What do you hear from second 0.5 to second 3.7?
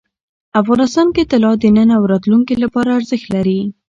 افغانستان کې طلا د نن او راتلونکي لپاره ارزښت لري.